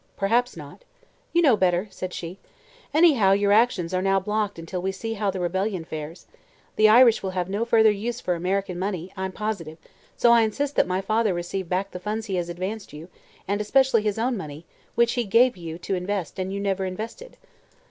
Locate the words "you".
1.31-1.43, 12.93-13.09, 15.55-15.77, 16.51-16.59